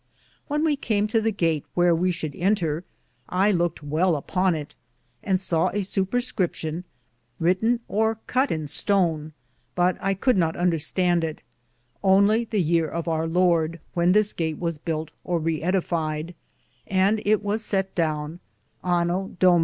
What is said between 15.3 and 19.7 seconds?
Reedified, and it was thus sett downe: Ano Dom.